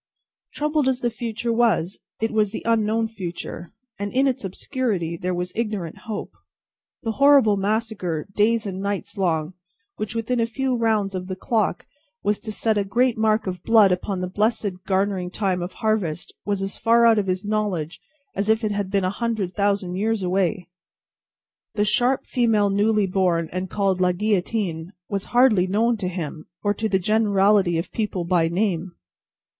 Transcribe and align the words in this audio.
Troubled 0.51 0.89
as 0.89 1.01
the 1.01 1.11
future 1.11 1.53
was, 1.53 1.99
it 2.19 2.31
was 2.31 2.49
the 2.49 2.63
unknown 2.65 3.07
future, 3.07 3.71
and 3.99 4.11
in 4.11 4.25
its 4.25 4.43
obscurity 4.43 5.15
there 5.15 5.31
was 5.35 5.51
ignorant 5.53 5.99
hope. 6.09 6.31
The 7.03 7.11
horrible 7.11 7.55
massacre, 7.55 8.25
days 8.33 8.65
and 8.65 8.81
nights 8.81 9.15
long, 9.15 9.53
which, 9.97 10.15
within 10.15 10.39
a 10.39 10.47
few 10.47 10.73
rounds 10.75 11.13
of 11.13 11.27
the 11.27 11.35
clock, 11.35 11.85
was 12.23 12.39
to 12.39 12.51
set 12.51 12.79
a 12.79 12.83
great 12.83 13.15
mark 13.15 13.45
of 13.45 13.61
blood 13.61 13.91
upon 13.91 14.21
the 14.21 14.27
blessed 14.27 14.83
garnering 14.87 15.29
time 15.29 15.61
of 15.61 15.73
harvest, 15.73 16.33
was 16.47 16.63
as 16.63 16.79
far 16.79 17.05
out 17.05 17.19
of 17.19 17.27
his 17.27 17.45
knowledge 17.45 18.01
as 18.35 18.49
if 18.49 18.63
it 18.63 18.71
had 18.71 18.89
been 18.89 19.05
a 19.05 19.11
hundred 19.11 19.53
thousand 19.53 19.97
years 19.97 20.23
away. 20.23 20.67
The 21.75 21.85
"sharp 21.85 22.25
female 22.25 22.71
newly 22.71 23.05
born, 23.05 23.49
and 23.51 23.69
called 23.69 24.01
La 24.01 24.13
Guillotine," 24.13 24.93
was 25.09 25.25
hardly 25.25 25.67
known 25.67 25.95
to 25.97 26.07
him, 26.07 26.47
or 26.63 26.73
to 26.73 26.89
the 26.89 26.97
generality 26.97 27.77
of 27.77 27.91
people, 27.91 28.23
by 28.25 28.47
name. 28.47 28.93